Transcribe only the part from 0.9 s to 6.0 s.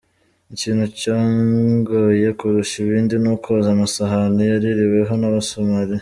cyangoye kurusha ibindi, ni ukoza amasahani yaririweho n’abasomali.